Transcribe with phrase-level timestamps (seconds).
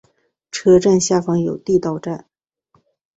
[0.51, 2.23] 车站下方有地下道。